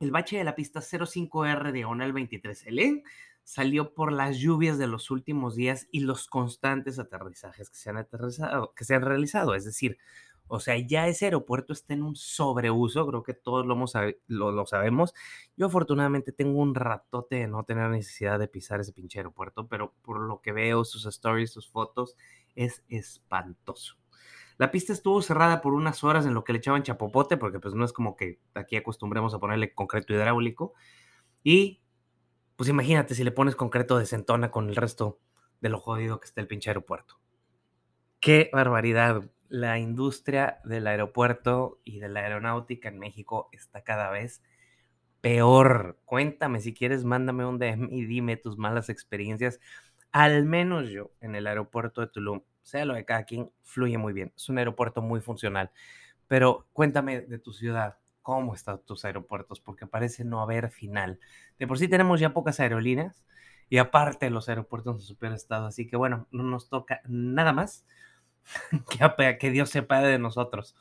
el 0.00 0.10
bache 0.10 0.38
de 0.38 0.44
la 0.44 0.54
pista 0.54 0.80
05R 0.80 1.72
diagonal 1.72 2.14
23L 2.14 3.02
salió 3.46 3.94
por 3.94 4.10
las 4.10 4.38
lluvias 4.38 4.76
de 4.76 4.88
los 4.88 5.12
últimos 5.12 5.54
días 5.54 5.86
y 5.92 6.00
los 6.00 6.26
constantes 6.26 6.98
aterrizajes 6.98 7.70
que 7.70 7.76
se 7.76 7.90
han, 7.90 7.96
aterrizado, 7.96 8.74
que 8.74 8.84
se 8.84 8.96
han 8.96 9.02
realizado. 9.02 9.54
Es 9.54 9.64
decir, 9.64 9.98
o 10.48 10.58
sea, 10.58 10.76
ya 10.78 11.06
ese 11.06 11.26
aeropuerto 11.26 11.72
está 11.72 11.94
en 11.94 12.02
un 12.02 12.16
sobreuso, 12.16 13.06
creo 13.06 13.22
que 13.22 13.34
todos 13.34 13.64
lo, 13.64 13.76
lo, 14.26 14.50
lo, 14.50 14.66
sabemos. 14.66 15.14
Yo 15.56 15.66
afortunadamente 15.66 16.32
tengo 16.32 16.58
un 16.58 16.74
ratote 16.74 17.36
de 17.36 17.46
no 17.46 17.62
tener 17.62 17.88
necesidad 17.88 18.40
de 18.40 18.48
pisar 18.48 18.80
ese 18.80 18.92
pinche 18.92 19.20
aeropuerto, 19.20 19.68
pero 19.68 19.94
por 20.02 20.18
lo 20.18 20.40
que 20.40 20.50
veo, 20.50 20.84
sus 20.84 21.06
stories, 21.06 21.52
sus 21.52 21.70
fotos, 21.70 22.16
es 22.56 22.82
espantoso. 22.88 23.96
La 24.58 24.72
pista 24.72 24.92
estuvo 24.92 25.22
cerrada 25.22 25.60
por 25.60 25.72
unas 25.72 26.02
horas 26.02 26.26
en 26.26 26.34
lo 26.34 26.42
que 26.42 26.52
le 26.52 26.58
echaban 26.58 26.82
chapopote, 26.82 27.36
porque 27.36 27.60
pues 27.60 27.74
no 27.74 27.84
es 27.84 27.92
como 27.92 28.16
que 28.16 28.40
aquí 28.54 28.74
acostumbremos 28.74 29.34
a 29.34 29.38
ponerle 29.38 29.72
concreto 29.72 30.14
hidráulico. 30.14 30.74
Y 31.44 31.80
pues 32.56 32.68
imagínate 32.68 33.14
si 33.14 33.22
le 33.22 33.30
pones 33.30 33.54
concreto 33.54 33.98
de 33.98 34.06
centona 34.06 34.50
con 34.50 34.68
el 34.68 34.76
resto 34.76 35.20
de 35.60 35.68
lo 35.68 35.78
jodido 35.78 36.20
que 36.20 36.26
está 36.26 36.40
el 36.40 36.48
pinche 36.48 36.70
aeropuerto. 36.70 37.20
Qué 38.20 38.50
barbaridad. 38.52 39.30
La 39.48 39.78
industria 39.78 40.60
del 40.64 40.86
aeropuerto 40.86 41.80
y 41.84 42.00
de 42.00 42.08
la 42.08 42.20
aeronáutica 42.20 42.88
en 42.88 42.98
México 42.98 43.48
está 43.52 43.82
cada 43.84 44.10
vez 44.10 44.42
peor. 45.20 46.00
Cuéntame, 46.04 46.60
si 46.60 46.74
quieres, 46.74 47.04
mándame 47.04 47.44
un 47.44 47.58
DM 47.58 47.88
y 47.92 48.06
dime 48.06 48.36
tus 48.36 48.58
malas 48.58 48.88
experiencias. 48.88 49.60
Al 50.10 50.44
menos 50.44 50.88
yo 50.88 51.12
en 51.20 51.36
el 51.36 51.46
aeropuerto 51.46 52.00
de 52.00 52.08
Tulum, 52.08 52.42
sea 52.62 52.84
lo 52.84 52.94
de 52.94 53.04
cada 53.04 53.24
quien, 53.24 53.52
fluye 53.62 53.98
muy 53.98 54.12
bien. 54.12 54.32
Es 54.34 54.48
un 54.48 54.58
aeropuerto 54.58 55.02
muy 55.02 55.20
funcional. 55.20 55.70
Pero 56.26 56.66
cuéntame 56.72 57.20
de 57.20 57.38
tu 57.38 57.52
ciudad 57.52 57.98
cómo 58.26 58.54
están 58.54 58.80
tus 58.80 59.04
aeropuertos, 59.04 59.60
porque 59.60 59.86
parece 59.86 60.24
no 60.24 60.42
haber 60.42 60.72
final. 60.72 61.20
De 61.60 61.68
por 61.68 61.78
sí 61.78 61.86
tenemos 61.86 62.18
ya 62.18 62.34
pocas 62.34 62.58
aerolíneas 62.58 63.24
y 63.68 63.78
aparte 63.78 64.30
los 64.30 64.48
aeropuertos 64.48 64.96
en 64.96 65.00
super 65.00 65.30
estado, 65.30 65.66
así 65.66 65.86
que 65.86 65.96
bueno, 65.96 66.26
no 66.32 66.42
nos 66.42 66.68
toca 66.68 67.02
nada 67.06 67.52
más 67.52 67.86
que, 69.38 69.50
Dios 69.52 69.70
sepa 69.70 70.00
de 70.00 70.18
nosotros. 70.18 70.74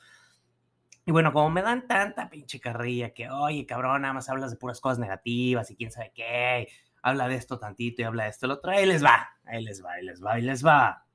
Y 1.05 1.11
bueno, 1.11 1.33
como 1.33 1.51
me 1.51 1.61
dan 1.61 1.87
tanta 1.87 2.31
pinche 2.31 2.59
carrilla 2.59 3.13
que, 3.13 3.29
oye, 3.29 3.67
cabrón, 3.67 4.01
nada 4.01 4.15
más 4.15 4.27
hablas 4.27 4.49
de 4.49 4.57
puras 4.57 4.81
cosas 4.81 4.97
negativas 4.97 5.69
y 5.69 5.75
quién 5.75 5.91
sabe 5.91 6.13
qué, 6.15 6.67
habla 7.03 7.27
de 7.27 7.35
esto 7.35 7.59
tantito 7.59 8.01
y 8.01 8.05
habla 8.05 8.23
de 8.23 8.31
esto 8.31 8.47
el 8.47 8.53
otro, 8.53 8.71
ahí 8.71 8.87
les 8.87 9.05
va, 9.05 9.29
ahí 9.45 9.63
les 9.63 9.85
va, 9.85 9.91
ahí 9.91 10.03
les 10.03 10.25
va, 10.25 10.33
ahí 10.33 10.41
les 10.41 10.65
va. 10.65 11.05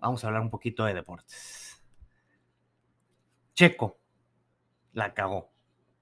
Vamos 0.00 0.24
a 0.24 0.26
hablar 0.26 0.42
un 0.42 0.50
poquito 0.50 0.84
de 0.86 0.94
deportes. 0.94 1.80
Checo 3.54 3.98
la 4.98 5.14
cagó. 5.14 5.50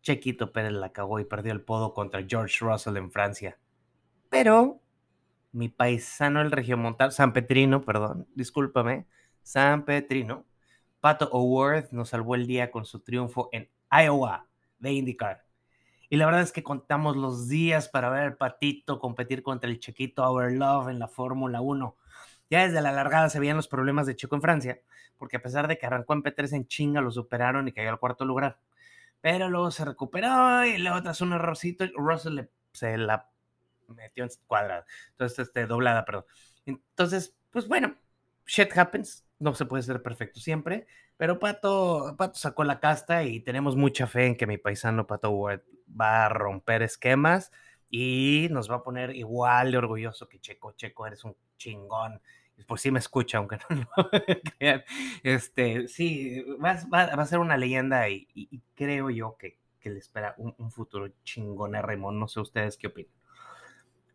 Chequito 0.03 0.53
Pérez 0.53 0.73
la 0.73 0.93
cagó 0.93 1.21
y 1.21 1.25
perdió 1.25 1.53
el 1.53 1.63
podo 1.63 1.95
contra 1.95 2.25
George 2.27 2.65
Russell 2.65 2.97
en 2.97 3.11
Francia. 3.11 3.59
Pero 4.29 4.81
mi 5.53 5.69
paisano 5.69 6.41
el 6.41 6.51
regiomontano, 6.51 7.11
San 7.11 7.33
Petrino, 7.33 7.83
perdón, 7.83 8.27
discúlpame, 8.35 9.07
San 9.43 9.85
Petrino, 9.85 10.45
Pato 11.01 11.29
O'Worth 11.31 11.93
nos 11.93 12.09
salvó 12.09 12.35
el 12.35 12.47
día 12.47 12.71
con 12.71 12.85
su 12.85 13.01
triunfo 13.01 13.49
en 13.53 13.71
Iowa 13.91 14.49
de 14.79 14.93
IndyCar. 14.93 15.45
Y 16.09 16.17
la 16.17 16.27
verdad 16.27 16.43
es 16.43 16.53
que 16.53 16.63
contamos 16.63 17.17
los 17.17 17.49
días 17.49 17.89
para 17.89 18.11
ver 18.11 18.23
al 18.23 18.37
Patito 18.37 18.99
competir 18.99 19.43
contra 19.43 19.69
el 19.69 19.81
Chequito 19.81 20.41
Love 20.41 20.89
en 20.89 20.99
la 20.99 21.09
Fórmula 21.09 21.61
1. 21.61 21.97
Ya 22.49 22.63
desde 22.67 22.81
la 22.81 22.93
largada 22.93 23.29
se 23.29 23.41
veían 23.41 23.57
los 23.57 23.67
problemas 23.67 24.07
de 24.07 24.15
Checo 24.15 24.37
en 24.37 24.43
Francia, 24.43 24.81
porque 25.19 25.37
a 25.37 25.43
pesar 25.43 25.67
de 25.67 25.79
que 25.79 25.87
arrancó 25.87 26.13
en 26.13 26.23
P3 26.23 26.53
en 26.53 26.67
chinga, 26.69 27.01
lo 27.01 27.11
superaron 27.11 27.67
y 27.67 27.73
cayó 27.73 27.91
al 27.91 27.99
cuarto 27.99 28.25
lugar 28.25 28.61
pero 29.21 29.49
luego 29.49 29.71
se 29.71 29.85
recuperó 29.85 30.65
y 30.65 30.79
luego 30.79 31.03
tras 31.03 31.21
un 31.21 31.33
errorcito, 31.33 31.85
Russell 31.97 32.41
se 32.73 32.97
la 32.99 33.31
metió 33.89 34.25
en 34.25 34.31
cuadrada, 34.47 34.85
entonces, 35.11 35.39
este, 35.41 35.67
doblada, 35.67 36.05
perdón. 36.05 36.25
Entonces, 36.65 37.37
pues 37.51 37.69
bueno, 37.69 37.97
shit 38.47 38.77
happens, 38.77 39.27
no 39.39 39.55
se 39.55 39.67
puede 39.67 39.83
ser 39.83 40.03
perfecto 40.03 40.41
siempre, 40.41 40.87
pero 41.17 41.39
Pato, 41.39 42.15
Pato 42.19 42.39
sacó 42.39 42.65
la 42.65 42.81
casta 42.81 43.25
y 43.25 43.41
tenemos 43.41 43.77
mucha 43.77 44.07
fe 44.07 44.27
en 44.27 44.37
que 44.37 44.47
mi 44.47 44.59
paisano 44.59 45.07
Pato 45.07 45.31
Ward 45.31 45.63
va 45.89 46.27
a 46.27 46.29
romper 46.29 46.83
esquemas 46.83 47.53
y 47.89 48.49
nos 48.51 48.71
va 48.71 48.77
a 48.77 48.83
poner 48.83 49.15
igual 49.15 49.71
de 49.71 49.79
orgulloso 49.79 50.29
que 50.29 50.41
Checo. 50.41 50.73
Checo, 50.73 51.07
eres 51.07 51.25
un 51.25 51.37
chingón. 51.57 52.21
Por 52.65 52.79
si 52.79 52.91
me 52.91 52.99
escucha, 52.99 53.39
aunque 53.39 53.59
no 53.71 53.87
lo 53.97 54.11
crean. 54.59 54.83
Este, 55.23 55.89
sí, 55.89 56.43
va, 56.63 56.73
a 56.73 57.27
ser 57.27 57.39
una 57.39 57.57
leyenda 57.57 58.09
y, 58.09 58.63
creo 58.75 59.11
yo 59.11 59.37
que, 59.39 59.59
que 59.81 59.91
le 59.91 59.99
espera 59.99 60.35
un, 60.39 60.71
futuro 60.71 61.09
chingón 61.23 61.75
a 61.77 61.83
Raymond. 61.83 62.19
No 62.19 62.29
sé 62.29 62.41
ustedes 62.41 62.77
qué 62.77 62.89
opinan. 62.89 63.13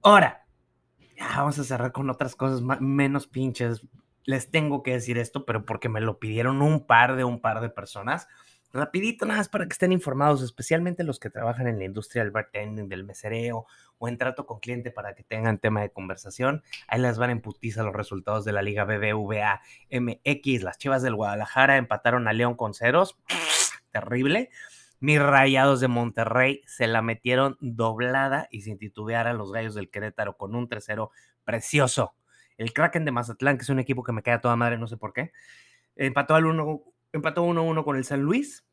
Ahora, 0.03 0.45
vamos 1.19 1.59
a 1.59 1.63
cerrar 1.63 1.91
con 1.91 2.09
otras 2.09 2.35
cosas 2.35 2.61
más, 2.61 2.81
menos 2.81 3.27
pinches. 3.27 3.85
Les 4.23 4.49
tengo 4.49 4.83
que 4.83 4.93
decir 4.93 5.17
esto, 5.17 5.45
pero 5.45 5.65
porque 5.65 5.89
me 5.89 6.01
lo 6.01 6.19
pidieron 6.19 6.61
un 6.61 6.85
par 6.85 7.15
de 7.15 7.23
un 7.23 7.41
par 7.41 7.61
de 7.61 7.69
personas. 7.69 8.27
Rapidito, 8.73 9.25
nada 9.25 9.39
más 9.39 9.49
para 9.49 9.65
que 9.65 9.73
estén 9.73 9.91
informados, 9.91 10.41
especialmente 10.41 11.03
los 11.03 11.19
que 11.19 11.29
trabajan 11.29 11.67
en 11.67 11.77
la 11.77 11.83
industria 11.83 12.23
del 12.23 12.31
bartending, 12.31 12.87
del 12.87 13.03
mesereo 13.03 13.65
o 13.97 14.07
en 14.07 14.17
trato 14.17 14.45
con 14.45 14.61
cliente 14.61 14.91
para 14.91 15.13
que 15.13 15.23
tengan 15.23 15.57
tema 15.57 15.81
de 15.81 15.91
conversación. 15.91 16.63
Ahí 16.87 17.01
les 17.01 17.17
van 17.17 17.31
en 17.31 17.41
putiza 17.41 17.83
los 17.83 17.93
resultados 17.93 18.45
de 18.45 18.53
la 18.53 18.61
Liga 18.61 18.85
BBVA 18.85 19.61
MX. 19.91 20.63
Las 20.63 20.77
Chivas 20.77 21.01
del 21.01 21.15
Guadalajara 21.15 21.75
empataron 21.75 22.29
a 22.29 22.33
León 22.33 22.55
con 22.55 22.73
ceros. 22.73 23.17
Terrible. 23.91 24.49
Mis 25.01 25.21
rayados 25.21 25.81
de 25.81 25.89
Monterrey 25.89 26.61
se 26.65 26.87
la 26.87 27.01
metieron 27.01 27.57
doblada 27.59 28.47
y 28.51 28.61
sin 28.61 28.77
titubear 28.77 29.27
a 29.27 29.33
los 29.33 29.51
gallos 29.51 29.75
del 29.75 29.89
Querétaro 29.89 30.37
con 30.37 30.55
un 30.55 30.69
3-0 30.69 31.09
precioso. 31.43 32.13
El 32.55 32.71
Kraken 32.71 33.03
de 33.03 33.11
Mazatlán, 33.11 33.57
que 33.57 33.63
es 33.63 33.69
un 33.69 33.79
equipo 33.79 34.03
que 34.03 34.13
me 34.13 34.23
queda 34.23 34.39
toda 34.39 34.55
madre, 34.55 34.77
no 34.77 34.87
sé 34.87 34.95
por 34.95 35.11
qué, 35.11 35.33
empató 35.95 36.35
al 36.35 36.45
1 36.45 36.83
empató 37.13 37.45
1-1 37.45 37.83
con 37.83 37.97
el 37.97 38.03
San 38.03 38.21
Luis. 38.21 38.65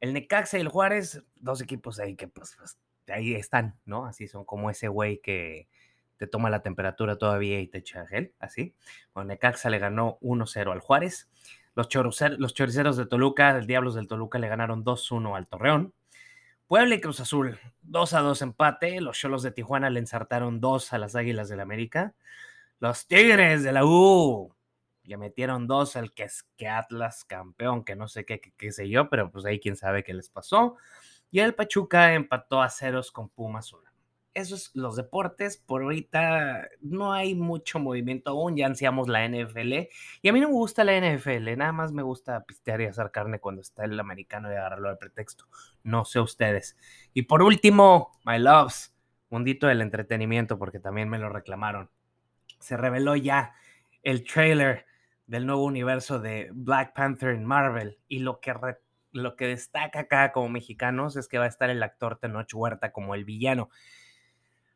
El 0.00 0.12
Necaxa 0.12 0.58
y 0.58 0.60
el 0.60 0.68
Juárez, 0.68 1.24
dos 1.36 1.60
equipos 1.60 1.98
ahí 1.98 2.16
que 2.16 2.28
pues, 2.28 2.54
pues 2.56 2.78
ahí 3.08 3.34
están, 3.34 3.78
¿no? 3.84 4.06
Así 4.06 4.28
son 4.28 4.44
como 4.44 4.70
ese 4.70 4.88
güey 4.88 5.20
que 5.20 5.68
te 6.18 6.26
toma 6.26 6.50
la 6.50 6.62
temperatura 6.62 7.16
todavía 7.16 7.60
y 7.60 7.66
te 7.66 7.78
echa 7.78 8.06
gel, 8.06 8.32
así. 8.38 8.74
Bueno, 9.14 9.28
Necaxa 9.28 9.70
le 9.70 9.78
ganó 9.78 10.18
1-0 10.20 10.72
al 10.72 10.80
Juárez. 10.80 11.28
Los, 11.74 11.88
los 12.38 12.54
choriceros 12.54 12.96
de 12.96 13.06
Toluca, 13.06 13.56
el 13.56 13.66
Diablos 13.66 13.94
del 13.94 14.08
Toluca 14.08 14.38
le 14.38 14.48
ganaron 14.48 14.84
2-1 14.84 15.36
al 15.36 15.46
Torreón. 15.46 15.92
Puebla 16.66 16.94
y 16.96 17.00
Cruz 17.00 17.20
Azul, 17.20 17.58
2-2 17.88 18.42
empate. 18.42 19.00
Los 19.00 19.18
Cholos 19.18 19.42
de 19.42 19.52
Tijuana 19.52 19.90
le 19.90 20.00
ensartaron 20.00 20.60
2 20.60 20.92
a 20.92 20.98
las 20.98 21.14
Águilas 21.14 21.48
del 21.48 21.60
América. 21.60 22.14
Los 22.80 23.06
Tigres 23.06 23.62
de 23.62 23.72
la 23.72 23.84
U 23.84 24.55
le 25.06 25.16
metieron 25.16 25.66
dos 25.66 25.96
al 25.96 26.12
que 26.12 26.24
es 26.24 26.44
que 26.56 26.68
Atlas 26.68 27.24
campeón, 27.24 27.84
que 27.84 27.96
no 27.96 28.08
sé 28.08 28.24
qué, 28.24 28.40
qué, 28.40 28.72
sé 28.72 28.88
yo, 28.88 29.08
pero 29.08 29.30
pues 29.30 29.44
ahí 29.44 29.60
quién 29.60 29.76
sabe 29.76 30.04
qué 30.04 30.14
les 30.14 30.28
pasó. 30.28 30.76
Y 31.30 31.40
el 31.40 31.54
Pachuca 31.54 32.14
empató 32.14 32.62
a 32.62 32.70
ceros 32.70 33.10
con 33.10 33.28
Pumas 33.28 33.72
1. 33.72 33.82
Esos 34.34 34.70
los 34.74 34.96
deportes. 34.96 35.56
Por 35.56 35.82
ahorita 35.82 36.68
no 36.80 37.12
hay 37.12 37.34
mucho 37.34 37.78
movimiento 37.78 38.30
aún. 38.30 38.56
Ya 38.56 38.66
ansiamos 38.66 39.08
la 39.08 39.26
NFL. 39.26 39.88
Y 40.22 40.28
a 40.28 40.32
mí 40.32 40.40
no 40.40 40.48
me 40.48 40.54
gusta 40.54 40.84
la 40.84 40.98
NFL. 41.00 41.56
Nada 41.56 41.72
más 41.72 41.92
me 41.92 42.02
gusta 42.02 42.44
pistear 42.44 42.80
y 42.80 42.84
hacer 42.84 43.10
carne 43.10 43.40
cuando 43.40 43.62
está 43.62 43.84
el 43.84 43.98
americano 43.98 44.52
y 44.52 44.56
agarrarlo 44.56 44.90
de 44.90 44.96
pretexto. 44.96 45.46
No 45.82 46.04
sé 46.04 46.20
ustedes. 46.20 46.76
Y 47.14 47.22
por 47.22 47.42
último, 47.42 48.12
my 48.24 48.38
loves, 48.38 48.94
mundito 49.30 49.66
del 49.68 49.80
entretenimiento, 49.80 50.58
porque 50.58 50.80
también 50.80 51.08
me 51.08 51.18
lo 51.18 51.28
reclamaron. 51.30 51.90
Se 52.60 52.76
reveló 52.76 53.16
ya 53.16 53.54
el 54.02 54.22
trailer 54.22 54.86
del 55.26 55.46
nuevo 55.46 55.64
universo 55.64 56.20
de 56.20 56.50
Black 56.52 56.94
Panther 56.94 57.30
en 57.30 57.44
Marvel. 57.44 57.98
Y 58.08 58.20
lo 58.20 58.40
que, 58.40 58.54
lo 59.12 59.36
que 59.36 59.46
destaca 59.46 60.00
acá 60.00 60.32
como 60.32 60.48
mexicanos 60.48 61.16
es 61.16 61.28
que 61.28 61.38
va 61.38 61.44
a 61.44 61.48
estar 61.48 61.70
el 61.70 61.82
actor 61.82 62.18
Tenoch 62.18 62.52
Huerta 62.54 62.92
como 62.92 63.14
el 63.14 63.24
villano. 63.24 63.68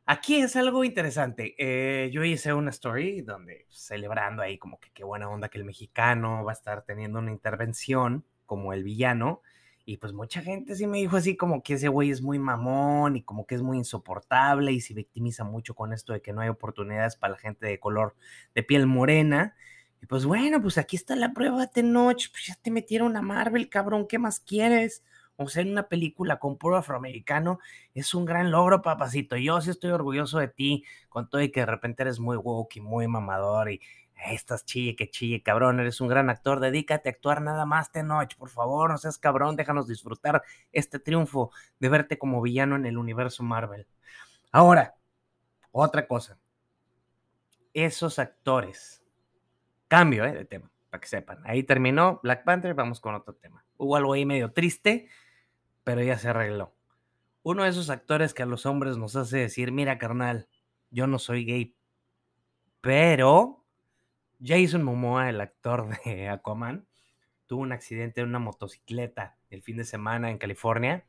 Aquí 0.06 0.36
es 0.40 0.56
algo 0.56 0.82
interesante. 0.82 1.54
Eh, 1.56 2.10
yo 2.10 2.24
hice 2.24 2.52
una 2.52 2.70
story 2.70 3.20
donde 3.20 3.66
celebrando 3.68 4.42
ahí 4.42 4.58
como 4.58 4.80
que 4.80 4.90
qué 4.92 5.04
buena 5.04 5.28
onda 5.28 5.48
que 5.48 5.58
el 5.58 5.64
mexicano 5.64 6.44
va 6.44 6.50
a 6.50 6.54
estar 6.54 6.82
teniendo 6.82 7.20
una 7.20 7.30
intervención 7.30 8.24
como 8.44 8.72
el 8.72 8.82
villano. 8.82 9.40
Y 9.84 9.98
pues 9.98 10.12
mucha 10.12 10.42
gente 10.42 10.74
sí 10.74 10.88
me 10.88 10.98
dijo 10.98 11.16
así 11.16 11.36
como 11.36 11.62
que 11.62 11.74
ese 11.74 11.88
güey 11.88 12.10
es 12.10 12.22
muy 12.22 12.40
mamón 12.40 13.16
y 13.16 13.22
como 13.22 13.46
que 13.46 13.54
es 13.54 13.62
muy 13.62 13.78
insoportable 13.78 14.72
y 14.72 14.80
se 14.80 14.94
victimiza 14.94 15.44
mucho 15.44 15.74
con 15.74 15.92
esto 15.92 16.12
de 16.12 16.20
que 16.20 16.32
no 16.32 16.40
hay 16.40 16.48
oportunidades 16.48 17.14
para 17.16 17.34
la 17.34 17.38
gente 17.38 17.66
de 17.66 17.78
color 17.78 18.16
de 18.54 18.64
piel 18.64 18.86
morena. 18.88 19.54
Y 20.02 20.06
pues 20.06 20.24
bueno, 20.24 20.62
pues 20.62 20.78
aquí 20.78 20.96
está 20.96 21.14
la 21.16 21.32
prueba 21.32 21.66
de 21.66 21.82
noche, 21.82 22.28
pues 22.32 22.46
ya 22.46 22.54
te 22.54 22.70
metieron 22.70 23.16
a 23.16 23.22
Marvel, 23.22 23.68
cabrón, 23.68 24.06
¿qué 24.08 24.18
más 24.18 24.40
quieres? 24.40 25.04
O 25.36 25.48
sea, 25.48 25.62
en 25.62 25.70
una 25.70 25.88
película 25.88 26.38
con 26.38 26.58
puro 26.58 26.76
afroamericano 26.76 27.60
es 27.94 28.14
un 28.14 28.26
gran 28.26 28.50
logro, 28.50 28.82
papacito. 28.82 29.36
Yo 29.36 29.60
sí 29.60 29.70
estoy 29.70 29.90
orgulloso 29.90 30.38
de 30.38 30.48
ti, 30.48 30.84
con 31.08 31.30
todo 31.30 31.40
y 31.40 31.50
que 31.50 31.60
de 31.60 31.66
repente 31.66 32.02
eres 32.02 32.18
muy 32.20 32.36
woke 32.36 32.76
y 32.76 32.80
muy 32.80 33.08
mamador 33.08 33.70
y 33.70 33.80
estás 34.26 34.64
chille 34.66 34.96
que 34.96 35.10
chille, 35.10 35.42
cabrón, 35.42 35.80
eres 35.80 36.00
un 36.00 36.08
gran 36.08 36.28
actor, 36.28 36.60
dedícate 36.60 37.08
a 37.08 37.12
actuar 37.12 37.40
nada 37.40 37.64
más, 37.64 37.90
Tenoch, 37.90 38.34
por 38.36 38.50
favor, 38.50 38.90
no 38.90 38.98
seas 38.98 39.18
cabrón, 39.18 39.56
déjanos 39.56 39.88
disfrutar 39.88 40.42
este 40.72 40.98
triunfo 40.98 41.50
de 41.78 41.88
verte 41.88 42.18
como 42.18 42.42
villano 42.42 42.76
en 42.76 42.86
el 42.86 42.98
universo 42.98 43.42
Marvel. 43.42 43.86
Ahora, 44.52 44.94
otra 45.72 46.06
cosa. 46.06 46.38
Esos 47.72 48.18
actores 48.18 48.99
Cambio 49.90 50.24
eh, 50.24 50.32
de 50.32 50.44
tema, 50.44 50.70
para 50.88 51.00
que 51.00 51.08
sepan. 51.08 51.40
Ahí 51.44 51.64
terminó 51.64 52.20
Black 52.22 52.44
Panther, 52.44 52.74
vamos 52.74 53.00
con 53.00 53.16
otro 53.16 53.34
tema. 53.34 53.64
Hubo 53.76 53.96
algo 53.96 54.12
ahí 54.12 54.24
medio 54.24 54.52
triste, 54.52 55.08
pero 55.82 56.00
ya 56.00 56.16
se 56.16 56.28
arregló. 56.28 56.72
Uno 57.42 57.64
de 57.64 57.70
esos 57.70 57.90
actores 57.90 58.32
que 58.32 58.44
a 58.44 58.46
los 58.46 58.66
hombres 58.66 58.98
nos 58.98 59.16
hace 59.16 59.38
decir, 59.38 59.72
mira 59.72 59.98
carnal, 59.98 60.46
yo 60.90 61.08
no 61.08 61.18
soy 61.18 61.44
gay, 61.44 61.74
pero 62.80 63.64
Jason 64.40 64.84
Momoa, 64.84 65.28
el 65.28 65.40
actor 65.40 65.88
de 66.04 66.28
Aquaman, 66.30 66.86
tuvo 67.46 67.62
un 67.62 67.72
accidente 67.72 68.20
en 68.20 68.28
una 68.28 68.38
motocicleta 68.38 69.38
el 69.50 69.60
fin 69.60 69.76
de 69.76 69.84
semana 69.84 70.30
en 70.30 70.38
California. 70.38 71.04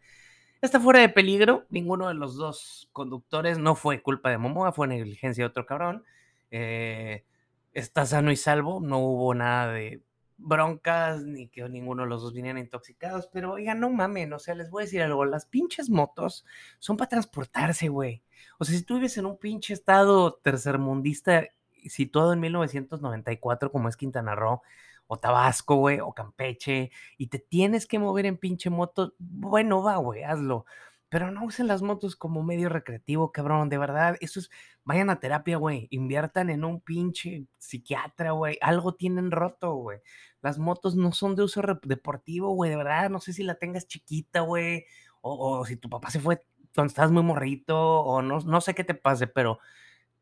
Está 0.60 0.80
fuera 0.80 1.02
de 1.02 1.10
peligro, 1.10 1.68
ninguno 1.70 2.08
de 2.08 2.16
los 2.16 2.36
dos 2.36 2.90
conductores, 2.94 3.60
no 3.60 3.76
fue 3.76 4.02
culpa 4.02 4.32
de 4.32 4.40
Momoa, 4.40 4.72
fue 4.72 4.88
negligencia 4.88 5.44
de 5.44 5.50
otro 5.50 5.68
cabrón. 5.68 6.04
Eh, 6.50 7.26
está 7.74 8.06
sano 8.06 8.32
y 8.32 8.36
salvo, 8.36 8.80
no 8.82 9.00
hubo 9.00 9.34
nada 9.34 9.72
de 9.74 10.04
broncas 10.38 11.24
ni 11.24 11.48
que 11.48 11.68
ninguno 11.70 12.04
de 12.04 12.10
los 12.10 12.22
dos 12.22 12.34
vinieran 12.34 12.62
intoxicados, 12.62 13.28
pero 13.32 13.54
oigan, 13.54 13.80
no 13.80 13.90
mamen, 13.90 14.34
o 14.34 14.40
sea, 14.40 14.56
les 14.56 14.70
voy 14.70 14.84
a 14.84 14.86
decir 14.86 15.02
algo, 15.02 15.24
las 15.26 15.46
pinches 15.46 15.90
motos 15.90 16.46
son 16.80 16.98
para 16.98 17.10
transportarse, 17.10 17.90
güey. 17.90 18.24
O 18.58 18.66
sea, 18.66 18.76
si 18.76 18.84
tú 18.84 18.96
vives 18.96 19.18
en 19.18 19.26
un 19.26 19.38
pinche 19.38 19.74
estado 19.74 20.34
tercermundista 20.42 21.48
situado 21.86 22.34
en 22.34 22.40
1994 22.40 23.72
como 23.72 23.90
es 23.90 23.98
Quintana 23.98 24.36
Roo, 24.36 24.62
o 25.08 25.18
Tabasco, 25.18 25.76
güey, 25.76 26.00
o 26.00 26.14
Campeche, 26.14 26.90
y 27.18 27.28
te 27.28 27.38
tienes 27.38 27.86
que 27.86 28.00
mover 28.00 28.26
en 28.26 28.38
pinche 28.38 28.70
moto, 28.70 29.14
bueno, 29.20 29.84
va, 29.84 29.98
güey, 29.98 30.24
hazlo 30.24 30.66
pero 31.12 31.30
no 31.30 31.44
usen 31.44 31.68
las 31.68 31.82
motos 31.82 32.16
como 32.16 32.42
medio 32.42 32.70
recreativo, 32.70 33.34
cabrón, 33.34 33.68
de 33.68 33.78
verdad, 33.78 34.16
eso 34.22 34.40
es, 34.40 34.50
vayan 34.86 35.10
a 35.10 35.20
terapia, 35.20 35.58
güey, 35.58 35.90
inviertan 35.92 36.50
en 36.50 36.64
un 36.64 36.80
pinche 36.80 37.48
psiquiatra, 37.58 38.32
güey, 38.32 38.58
algo 38.62 38.96
tienen 38.96 39.30
roto, 39.30 39.74
güey. 39.74 40.00
Las 40.42 40.58
motos 40.58 40.96
no 40.96 41.12
son 41.12 41.36
de 41.36 41.44
uso 41.44 41.62
deportivo, 41.84 42.56
güey, 42.56 42.72
de 42.72 42.78
verdad, 42.78 43.10
no 43.10 43.20
sé 43.20 43.34
si 43.34 43.44
la 43.44 43.56
tengas 43.56 43.88
chiquita, 43.88 44.40
güey, 44.40 44.86
o, 45.20 45.66
si 45.66 45.76
tu 45.76 45.90
papá 45.90 46.10
se 46.12 46.22
fue 46.22 46.46
cuando 46.74 46.92
estás 46.92 47.12
muy 47.12 47.24
morrito, 47.24 47.78
o 47.78 48.22
no, 48.22 48.40
no 48.40 48.62
sé 48.62 48.74
qué 48.74 48.86
te 48.86 48.94
pase, 48.96 49.28
pero 49.28 49.60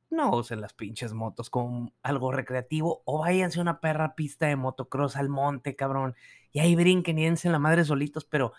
no 0.10 0.31
usen 0.31 0.60
las 0.60 0.74
pinches 0.74 1.13
motos 1.13 1.51
como 1.51 1.93
algo 2.01 2.31
recreativo, 2.31 3.03
o 3.05 3.19
váyanse 3.19 3.60
a 3.60 3.62
una 3.62 3.79
perra 3.79 4.15
pista 4.15 4.48
de 4.48 4.55
motocross 4.55 5.17
al 5.17 5.29
monte, 5.29 5.75
cabrón, 5.75 6.15
y 6.51 6.62
ahí 6.62 6.75
brinquen 6.75 7.19
y 7.19 7.25
dense 7.25 7.48
la 7.48 7.60
madre 7.60 7.86
solitos, 7.86 8.25
pero 8.25 8.53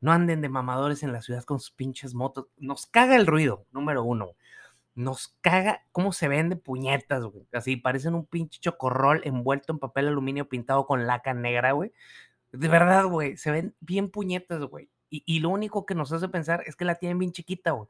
no 0.00 0.12
anden 0.12 0.40
de 0.40 0.48
mamadores 0.48 1.02
en 1.02 1.12
la 1.12 1.22
ciudad 1.22 1.44
con 1.44 1.60
sus 1.60 1.70
pinches 1.70 2.14
motos. 2.14 2.46
Nos 2.56 2.86
caga 2.86 3.16
el 3.16 3.26
ruido, 3.26 3.66
número 3.72 4.04
uno. 4.04 4.32
Nos 4.94 5.36
caga 5.40 5.84
cómo 5.92 6.12
se 6.12 6.28
ven 6.28 6.48
de 6.48 6.56
puñetas, 6.56 7.24
güey. 7.24 7.46
Así 7.52 7.76
parecen 7.76 8.14
un 8.14 8.26
pinche 8.26 8.60
chocorrol 8.60 9.20
envuelto 9.24 9.72
en 9.72 9.78
papel 9.78 10.08
aluminio 10.08 10.48
pintado 10.48 10.86
con 10.86 11.06
laca 11.06 11.34
negra, 11.34 11.72
güey. 11.72 11.92
De 12.52 12.68
verdad, 12.68 13.04
güey. 13.04 13.36
Se 13.36 13.50
ven 13.50 13.74
bien 13.80 14.10
puñetas, 14.10 14.60
güey. 14.62 14.90
Y, 15.10 15.22
y, 15.26 15.40
lo 15.40 15.50
único 15.50 15.86
que 15.86 15.94
nos 15.94 16.12
hace 16.12 16.28
pensar 16.28 16.62
es 16.66 16.74
que 16.74 16.84
la 16.84 16.96
tienen 16.96 17.18
bien 17.18 17.32
chiquita, 17.32 17.72
güey. 17.72 17.88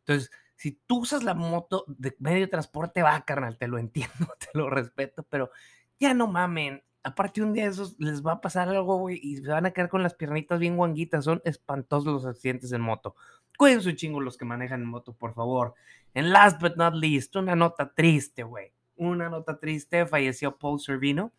Entonces, 0.00 0.30
si 0.56 0.72
tú 0.86 1.00
usas 1.00 1.24
la 1.24 1.34
moto 1.34 1.84
de 1.88 2.14
medio 2.18 2.48
transporte, 2.48 3.02
va, 3.02 3.20
carnal, 3.24 3.58
te 3.58 3.68
lo 3.68 3.78
entiendo, 3.78 4.34
te 4.38 4.48
lo 4.54 4.70
respeto, 4.70 5.24
pero 5.24 5.50
ya 5.98 6.14
no 6.14 6.26
mamen 6.26 6.82
aparte 7.04 7.42
un 7.42 7.52
día 7.52 7.64
de 7.64 7.70
esos 7.70 7.94
les 7.98 8.24
va 8.24 8.32
a 8.32 8.40
pasar 8.40 8.68
algo, 8.68 8.98
güey, 8.98 9.20
y 9.22 9.36
se 9.36 9.48
van 9.48 9.66
a 9.66 9.70
quedar 9.70 9.90
con 9.90 10.02
las 10.02 10.14
piernitas 10.14 10.58
bien 10.58 10.76
guanguitas. 10.76 11.24
Son 11.24 11.40
espantosos 11.44 12.12
los 12.12 12.26
accidentes 12.26 12.72
en 12.72 12.80
moto. 12.80 13.14
Cuídense 13.56 13.90
un 13.90 13.96
chingo 13.96 14.20
los 14.20 14.36
que 14.36 14.44
manejan 14.44 14.80
en 14.80 14.88
moto, 14.88 15.12
por 15.12 15.34
favor. 15.34 15.74
En 16.14 16.32
last 16.32 16.60
but 16.60 16.76
not 16.76 16.94
least, 16.94 17.36
una 17.36 17.54
nota 17.54 17.92
triste, 17.94 18.42
güey. 18.42 18.72
Una 18.96 19.28
nota 19.28 19.58
triste, 19.58 20.06
falleció 20.06 20.56
Paul 20.56 20.80
Servino, 20.80 21.32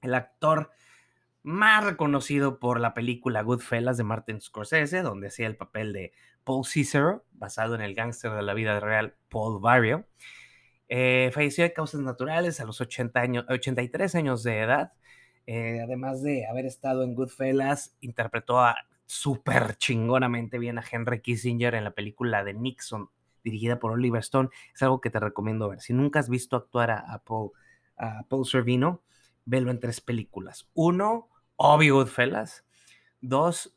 el 0.00 0.14
actor 0.14 0.70
más 1.42 1.84
reconocido 1.84 2.58
por 2.58 2.80
la 2.80 2.94
película 2.94 3.42
Goodfellas 3.42 3.98
de 3.98 4.04
Martin 4.04 4.40
Scorsese, 4.40 5.02
donde 5.02 5.26
hacía 5.26 5.46
el 5.46 5.56
papel 5.56 5.92
de 5.92 6.12
Paul 6.44 6.64
Cicero, 6.64 7.24
basado 7.32 7.74
en 7.74 7.82
el 7.82 7.94
gángster 7.94 8.32
de 8.32 8.42
la 8.42 8.54
vida 8.54 8.80
real 8.80 9.16
Paul 9.28 9.60
Barrio. 9.60 10.06
Eh, 10.96 11.32
falleció 11.32 11.64
de 11.64 11.72
causas 11.72 12.02
naturales 12.02 12.60
a 12.60 12.64
los 12.64 12.80
80 12.80 13.18
años, 13.18 13.44
83 13.48 14.14
años 14.14 14.44
de 14.44 14.60
edad. 14.60 14.92
Eh, 15.44 15.80
además 15.82 16.22
de 16.22 16.46
haber 16.46 16.66
estado 16.66 17.02
en 17.02 17.16
Goodfellas, 17.16 17.96
interpretó 18.00 18.60
a 18.60 18.76
súper 19.04 19.74
chingonamente 19.76 20.56
bien 20.56 20.78
a 20.78 20.84
Henry 20.88 21.20
Kissinger 21.20 21.74
en 21.74 21.82
la 21.82 21.90
película 21.90 22.44
de 22.44 22.54
Nixon, 22.54 23.10
dirigida 23.42 23.80
por 23.80 23.90
Oliver 23.90 24.20
Stone. 24.20 24.50
Es 24.72 24.84
algo 24.84 25.00
que 25.00 25.10
te 25.10 25.18
recomiendo 25.18 25.68
ver. 25.68 25.80
Si 25.80 25.92
nunca 25.92 26.20
has 26.20 26.28
visto 26.28 26.54
actuar 26.54 26.92
a, 26.92 27.20
Paul, 27.24 27.50
a 27.96 28.22
Paul 28.28 28.46
Servino, 28.46 29.02
velo 29.46 29.72
en 29.72 29.80
tres 29.80 30.00
películas. 30.00 30.68
Uno, 30.74 31.28
obvio 31.56 31.96
Goodfellas. 31.96 32.64
Dos, 33.20 33.76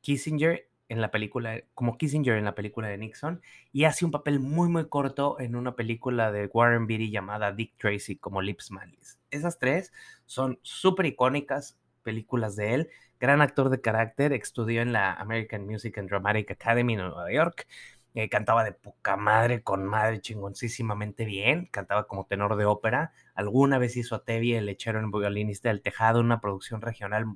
Kissinger 0.00 0.67
en 0.88 1.00
la 1.00 1.10
película, 1.10 1.62
como 1.74 1.98
Kissinger 1.98 2.36
en 2.36 2.44
la 2.44 2.54
película 2.54 2.88
de 2.88 2.98
Nixon, 2.98 3.42
y 3.72 3.84
hace 3.84 4.04
un 4.04 4.10
papel 4.10 4.40
muy, 4.40 4.68
muy 4.68 4.88
corto 4.88 5.38
en 5.40 5.54
una 5.56 5.76
película 5.76 6.32
de 6.32 6.46
Warren 6.46 6.86
Beatty 6.86 7.10
llamada 7.10 7.52
Dick 7.52 7.74
Tracy 7.78 8.16
como 8.16 8.42
Lips 8.42 8.70
Manlis. 8.70 9.18
Esas 9.30 9.58
tres 9.58 9.92
son 10.24 10.58
súper 10.62 11.06
icónicas 11.06 11.78
películas 12.02 12.56
de 12.56 12.74
él. 12.74 12.90
Gran 13.20 13.42
actor 13.42 13.68
de 13.68 13.80
carácter, 13.80 14.32
estudió 14.32 14.80
en 14.80 14.92
la 14.92 15.12
American 15.12 15.66
Music 15.66 15.98
and 15.98 16.08
Dramatic 16.08 16.50
Academy 16.52 16.94
en 16.94 17.00
Nueva 17.00 17.30
York. 17.32 17.66
Eh, 18.14 18.28
cantaba 18.30 18.64
de 18.64 18.72
poca 18.72 19.16
madre 19.16 19.62
con 19.62 19.84
madre 19.84 20.20
chingoncísimamente 20.20 21.24
bien, 21.24 21.66
cantaba 21.70 22.06
como 22.06 22.26
tenor 22.26 22.56
de 22.56 22.64
ópera. 22.64 23.12
Alguna 23.34 23.78
vez 23.78 23.96
hizo 23.96 24.14
a 24.14 24.24
Tevi, 24.24 24.54
el 24.54 24.66
lechero 24.66 24.98
en 24.98 25.10
violinista 25.10 25.68
del 25.68 25.82
tejado, 25.82 26.20
una 26.20 26.40
producción 26.40 26.80
regional 26.80 27.26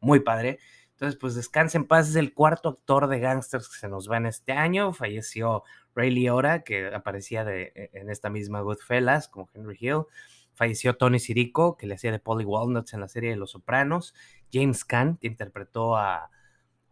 muy 0.00 0.20
padre. 0.20 0.58
Entonces, 0.92 1.18
pues 1.18 1.34
descanse 1.34 1.78
en 1.78 1.86
paz. 1.86 2.08
Es 2.08 2.16
el 2.16 2.34
cuarto 2.34 2.68
actor 2.68 3.08
de 3.08 3.18
gangsters 3.18 3.68
que 3.68 3.78
se 3.78 3.88
nos 3.88 4.10
va 4.10 4.18
en 4.18 4.26
este 4.26 4.52
año. 4.52 4.92
Falleció 4.92 5.64
Ray 5.94 6.10
Liotta, 6.10 6.62
que 6.62 6.94
aparecía 6.94 7.44
de, 7.44 7.72
e, 7.74 7.90
en 7.94 8.10
esta 8.10 8.30
misma 8.30 8.60
Goodfellas, 8.60 9.28
como 9.28 9.48
Henry 9.52 9.76
Hill. 9.80 10.02
Falleció 10.54 10.96
Tony 10.96 11.18
Sirico, 11.18 11.76
que 11.76 11.86
le 11.86 11.94
hacía 11.94 12.12
de 12.12 12.18
Polly 12.18 12.44
Walnuts 12.44 12.94
en 12.94 13.00
la 13.00 13.08
serie 13.08 13.30
de 13.30 13.36
Los 13.36 13.52
Sopranos. 13.52 14.14
James 14.52 14.84
Caan, 14.84 15.16
que 15.16 15.26
interpretó 15.26 15.96
a, 15.96 16.30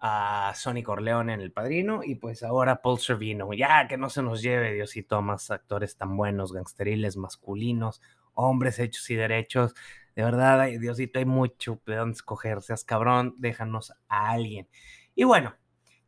a 0.00 0.52
Sonny 0.57 0.83
Corleone 0.83 1.35
en 1.35 1.40
El 1.40 1.52
Padrino. 1.52 2.02
Y 2.02 2.16
pues 2.16 2.42
ahora 2.42 2.83
Paul 2.83 2.99
Servino. 2.99 3.52
Ya 3.52 3.87
que 3.87 3.97
no 3.97 4.11
se 4.11 4.23
nos 4.23 4.42
lleve, 4.42 4.73
Diosito, 4.73 5.21
más 5.23 5.50
actores 5.50 5.97
tan 5.97 6.16
buenos, 6.16 6.52
gangsteriles, 6.52 7.16
masculinos, 7.16 8.00
hombres 8.40 8.78
hechos 8.78 9.09
y 9.11 9.16
derechos. 9.16 9.75
De 10.14 10.23
verdad, 10.25 10.66
Diosito, 10.80 11.18
hay 11.18 11.25
mucho 11.25 11.80
de 11.87 11.97
dónde 11.97 12.14
escoger. 12.14 12.62
Seas 12.62 12.85
cabrón, 12.85 13.35
déjanos 13.38 13.92
a 14.09 14.30
alguien. 14.30 14.68
Y 15.14 15.25
bueno, 15.25 15.54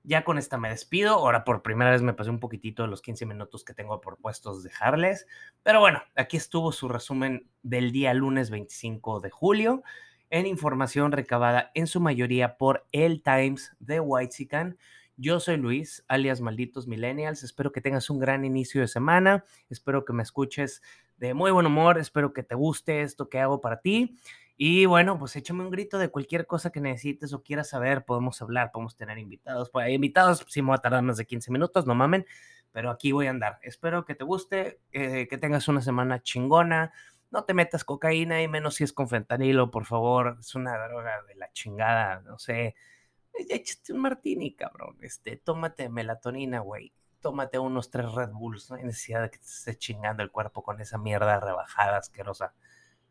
ya 0.05 0.25
con 0.25 0.39
esta 0.39 0.59
me 0.59 0.71
despido. 0.71 1.15
Ahora 1.15 1.45
por 1.45 1.63
primera 1.63 1.91
vez 1.91 2.03
me 2.03 2.15
pasé 2.15 2.31
un 2.31 2.41
poquitito 2.41 2.83
de 2.83 2.89
los 2.89 3.03
15 3.03 3.27
minutos 3.27 3.65
que 3.65 3.75
tengo 3.75 4.01
propuestos 4.01 4.63
dejarles. 4.63 5.27
Pero 5.63 5.81
bueno, 5.81 6.03
aquí 6.17 6.37
estuvo 6.37 6.73
su 6.73 6.89
resumen 6.89 7.49
del 7.63 7.93
día 7.93 8.13
lunes 8.15 8.51
25 8.51 9.21
de 9.21 9.31
julio 9.31 9.83
en 10.31 10.47
información 10.47 11.13
recabada 11.13 11.71
en 11.75 11.87
su 11.87 12.01
mayoría 12.01 12.57
por 12.57 12.87
El 12.91 13.23
Times 13.23 13.77
de 13.81 14.01
Whitezican. 14.01 14.79
Yo 15.19 15.41
soy 15.41 15.59
Luis, 15.59 16.05
alias 16.09 16.41
Malditos 16.41 16.89
Millennials. 16.89 17.43
Espero 17.43 17.71
que 17.71 17.83
tengas 17.83 18.09
un 18.09 18.19
gran 18.19 18.45
inicio 18.47 18.81
de 18.81 18.89
semana. 18.89 19.45
Espero 19.69 20.07
que 20.07 20.15
me 20.15 20.23
escuches 20.23 20.83
de 21.23 21.35
muy 21.35 21.53
buen 21.53 21.67
humor. 21.67 21.99
Espero 21.99 22.33
que 22.33 22.43
te 22.43 22.57
guste 22.57 23.03
esto 23.03 23.29
que 23.29 23.39
hago 23.39 23.61
para 23.61 23.81
ti. 23.81 24.19
Y 24.57 24.87
bueno, 24.87 25.21
pues 25.21 25.37
échame 25.37 25.63
un 25.63 25.71
grito 25.71 25.99
de 25.99 26.09
cualquier 26.09 26.49
cosa 26.49 26.71
que 26.71 26.81
necesites 26.81 27.33
o 27.33 27.45
quieras 27.45 27.69
saber. 27.69 28.05
Podemos 28.05 28.43
hablar, 28.43 28.73
podemos 28.73 28.97
tener 28.97 29.19
invitados. 29.19 29.71
Pues 29.71 29.87
hay 29.87 29.95
invitados, 29.95 30.45
si 30.49 30.63
me 30.63 30.69
voy 30.69 30.75
a 30.75 30.79
tardar 30.79 31.03
más 31.03 31.17
de 31.17 31.25
15 31.25 31.53
minutos, 31.53 31.87
no 31.87 31.95
mamen. 31.95 32.27
Pero 32.73 32.91
aquí 32.91 33.13
voy 33.13 33.29
a 33.29 33.31
andar. 33.31 33.61
Espero 33.63 34.05
que 34.05 34.17
te 34.17 34.25
guste, 34.25 34.81
eh, 34.91 35.29
que 35.29 35.39
tengas 35.39 35.69
una 35.69 35.81
semana 35.81 36.21
chingona. 36.21 36.93
No 37.31 37.45
te 37.45 37.55
metas 37.55 37.85
cocaína 37.85 38.43
y 38.43 38.49
menos 38.49 38.75
si 38.75 38.83
es 38.85 38.93
con 38.93 39.09
fentanilo, 39.09 39.71
por 39.71 39.85
favor. 39.85 40.39
Es 40.41 40.57
una 40.57 40.77
droga 40.89 41.23
de 41.29 41.37
la 41.37 41.53
chingada, 41.53 42.21
no 42.23 42.37
sé 42.37 42.75
échate 43.49 43.93
un 43.93 44.01
martini, 44.01 44.55
cabrón. 44.55 44.97
Este, 45.01 45.37
tómate 45.37 45.89
melatonina, 45.89 46.61
güey. 46.61 46.93
Tómate 47.23 47.59
unos 47.59 47.91
tres 47.91 48.13
Red 48.13 48.31
Bulls. 48.33 48.69
No 48.71 48.77
hay 48.77 48.83
necesidad 48.83 49.23
de 49.23 49.31
que 49.31 49.39
te 49.39 49.47
esté 49.47 49.79
chingando 49.79 50.23
el 50.23 50.31
cuerpo 50.31 50.63
con 50.63 50.81
esa 50.81 50.99
mierda 50.99 51.41
rebajada 51.41 51.97
asquerosa. 51.97 52.53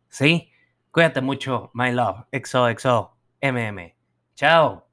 ¿Sí? 0.10 0.52
Cuídate 0.91 1.21
mucho, 1.21 1.71
my 1.74 1.91
love. 1.91 2.26
XOXO, 2.32 3.17
MM. 3.41 3.95
Chao. 4.36 4.88